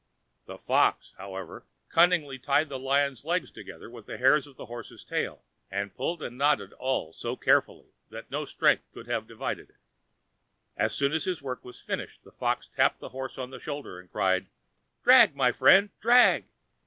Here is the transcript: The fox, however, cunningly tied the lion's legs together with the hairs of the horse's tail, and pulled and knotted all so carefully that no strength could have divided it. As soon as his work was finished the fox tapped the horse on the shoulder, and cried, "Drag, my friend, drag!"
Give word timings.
The 0.47 0.57
fox, 0.57 1.13
however, 1.19 1.67
cunningly 1.89 2.39
tied 2.39 2.69
the 2.69 2.79
lion's 2.79 3.23
legs 3.23 3.51
together 3.51 3.87
with 3.87 4.07
the 4.07 4.17
hairs 4.17 4.47
of 4.47 4.57
the 4.57 4.65
horse's 4.65 5.05
tail, 5.05 5.43
and 5.69 5.93
pulled 5.93 6.23
and 6.23 6.39
knotted 6.39 6.73
all 6.73 7.13
so 7.13 7.35
carefully 7.35 7.91
that 8.09 8.31
no 8.31 8.43
strength 8.45 8.91
could 8.95 9.05
have 9.05 9.27
divided 9.27 9.69
it. 9.69 9.75
As 10.75 10.95
soon 10.95 11.13
as 11.13 11.25
his 11.25 11.43
work 11.43 11.63
was 11.63 11.79
finished 11.79 12.23
the 12.23 12.31
fox 12.31 12.67
tapped 12.67 12.99
the 12.99 13.09
horse 13.09 13.37
on 13.37 13.51
the 13.51 13.59
shoulder, 13.59 13.99
and 13.99 14.11
cried, 14.11 14.47
"Drag, 15.03 15.35
my 15.35 15.51
friend, 15.51 15.91
drag!" 15.99 16.45